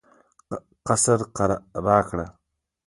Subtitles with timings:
[0.87, 1.19] قصر
[1.85, 2.19] راکړ.